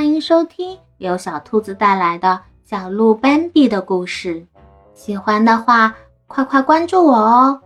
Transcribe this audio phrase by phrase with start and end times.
[0.00, 4.46] 欢迎收听由小兔子带来的小鹿斑比的故事。
[4.94, 5.94] 喜欢的话，
[6.26, 7.60] 快快关注我哦！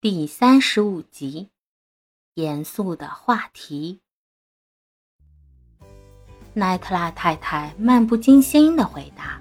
[0.00, 1.50] 第三十五集，
[2.32, 4.00] 严肃的话题。
[6.54, 9.38] 奈特拉太太漫不经心的回答：“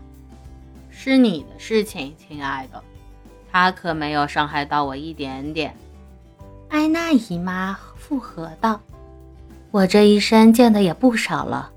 [0.92, 2.84] 是你的事情，亲爱的，
[3.50, 5.74] 他可没有伤害到我一点点。”
[6.68, 8.78] 艾娜姨妈附和道。
[9.72, 11.70] 我这一生见的也不少了，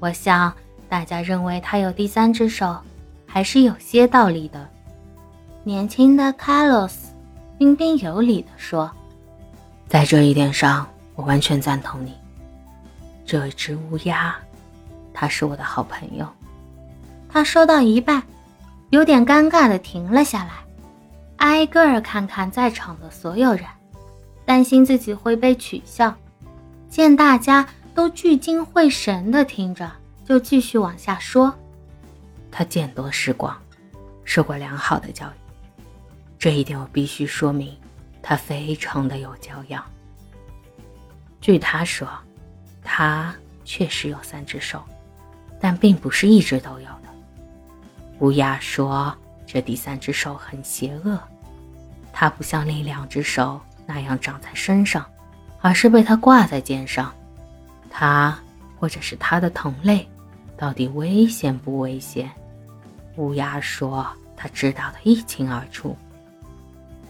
[0.00, 0.52] 我想
[0.88, 2.76] 大家认为他有第三只手，
[3.26, 4.68] 还是有些道理的。
[5.62, 7.14] 年轻的卡洛斯
[7.58, 8.90] 彬彬有礼地说
[9.86, 12.12] ：“在这一点上，我完全赞同你。
[13.24, 14.34] 这只乌鸦，
[15.14, 16.26] 它是我的好朋友。”
[17.30, 18.20] 他说到一半，
[18.90, 20.50] 有点尴尬地停了下来，
[21.36, 23.64] 挨个儿看看在场的所有人，
[24.44, 26.12] 担心自己会被取笑。
[26.92, 29.90] 见大家都聚精会神地听着，
[30.26, 31.58] 就继续往下说。
[32.50, 33.56] 他见多识广，
[34.24, 35.82] 受过良好的教育，
[36.38, 37.74] 这一点我必须说明。
[38.20, 39.82] 他非常的有教养。
[41.40, 42.06] 据他说，
[42.84, 44.84] 他确实有三只手，
[45.58, 47.08] 但并不是一直都有的。
[48.18, 51.18] 乌鸦说，这第三只手很邪恶，
[52.12, 55.06] 它不像另两只手那样长在身上。
[55.62, 57.10] 而是被他挂在肩上，
[57.88, 58.36] 他
[58.78, 60.06] 或者是他的同类，
[60.56, 62.30] 到底危险不危险？
[63.16, 65.96] 乌鸦说他知道的一清二楚。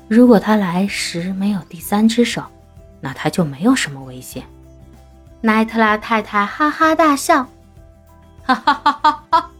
[0.06, 2.44] 如果他来时没有第三只手，
[3.00, 4.44] 那他就没有什么危险。
[5.40, 7.44] 奈特拉太太哈哈大笑，
[8.44, 9.50] 哈哈哈哈哈！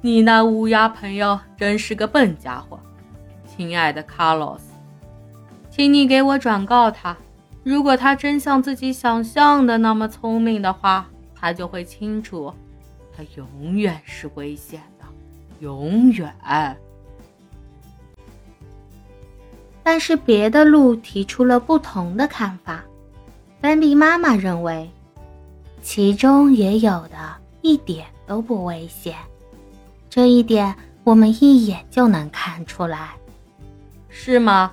[0.00, 2.78] 你那乌鸦朋友真是个笨家伙，
[3.46, 4.64] 亲爱的卡洛斯，
[5.70, 7.16] 请你给我转告他。
[7.68, 12.50] 如果他真像自己想象的那么聪明的话，他就会清楚，
[13.14, 15.04] 他永远是危险的，
[15.60, 16.34] 永远。
[19.82, 22.82] 但是别的鹿提出了不同的看法。
[23.60, 24.90] 斑比妈妈认为，
[25.82, 29.14] 其中也有的一点都不危险，
[30.08, 30.74] 这一点
[31.04, 33.10] 我们一眼就能看出来，
[34.08, 34.72] 是吗？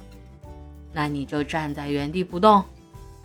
[0.94, 2.64] 那你就站在原地不动。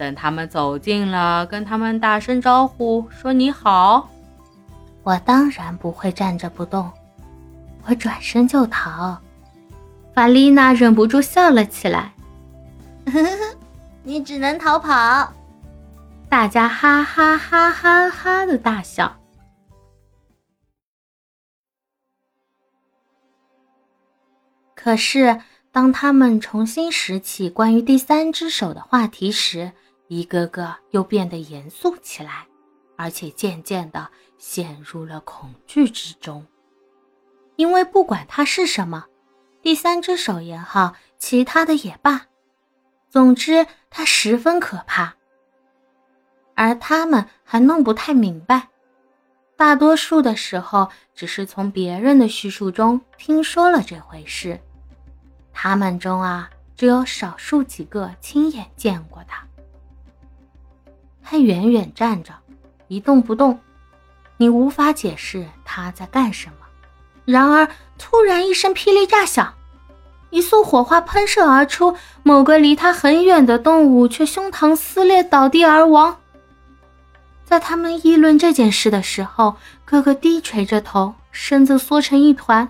[0.00, 4.09] 等他们走近了，跟他们打声招呼，说你好。
[5.03, 6.91] 我当然不会站着不动，
[7.84, 9.21] 我转身就逃。
[10.15, 12.15] 法丽娜忍不住笑了起来，
[13.05, 13.56] 呵呵呵，
[14.03, 15.31] 你只能逃跑。
[16.31, 19.15] 大家哈哈哈哈哈的大笑。
[24.75, 29.72] 可是，当他们重新拾起关于第三只手的话题时，
[30.12, 32.44] 一个个又变得严肃起来，
[32.97, 36.44] 而且渐渐的陷入了恐惧之中。
[37.54, 39.06] 因为不管它是什么，
[39.62, 42.26] 第三只手也好，其他的也罢，
[43.09, 45.15] 总之它十分可怕。
[46.56, 48.69] 而他们还弄不太明白，
[49.56, 54.60] 大多数的时候只是从别人的叙述中听说了这回事。
[55.53, 59.47] 他们中啊，只有少数几个亲眼见过它。
[61.30, 62.32] 他远远站着，
[62.88, 63.60] 一动不动，
[64.36, 66.66] 你无法解释他在干什么。
[67.24, 69.54] 然而，突然一声霹雳炸响，
[70.30, 76.16] 一束火花喷射而出，某个离他很远的动物却胸膛撕裂，倒地而亡。
[77.44, 79.54] 在他们议论这件事的时候，
[79.84, 82.69] 个个低垂着头，身子缩成一团，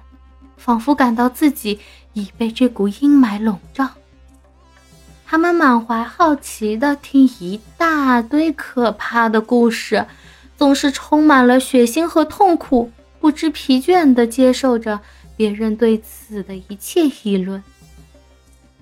[0.59, 1.81] 仿佛感到自己
[2.12, 3.88] 已被这股阴霾笼罩。
[5.31, 10.05] 他们满怀好奇地听一大堆可怕的故事，
[10.57, 14.99] 总是充满了血腥和痛苦，不知疲倦地接受着
[15.37, 17.63] 别人对此的一切议论。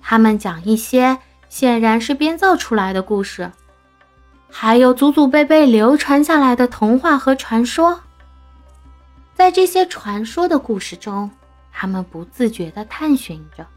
[0.01, 3.51] 他们讲一些显然是编造出来的故事，
[4.49, 7.99] 还有祖祖辈辈流传下来的童话和传说。
[9.35, 11.29] 在这些传说的故事中，
[11.71, 13.67] 他们不自觉地探寻着。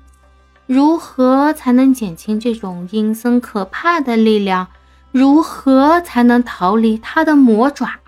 [0.72, 4.68] 如何才能减轻这种阴森可怕的力量？
[5.10, 8.00] 如何才能逃离他的魔爪？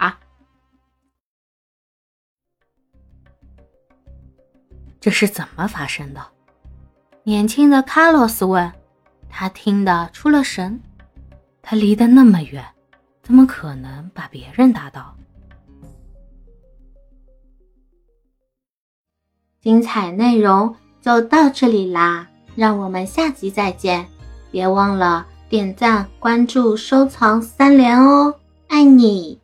[4.99, 6.27] 这是怎么发生的？
[7.25, 8.73] 年轻的卡洛斯问。
[9.29, 10.81] 他听得出了神。
[11.61, 12.65] 他离得那么远，
[13.23, 15.15] 怎么可能把别人打倒？
[19.61, 22.31] 精彩内容就到这里啦！
[22.55, 24.07] 让我们下集再见，
[24.51, 28.35] 别忘了点赞、关注、收藏三连哦！
[28.69, 29.44] 爱你。